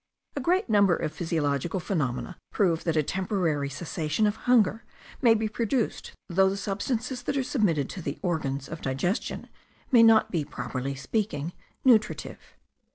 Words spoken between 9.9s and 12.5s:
may not be, properly speaking, nutritive.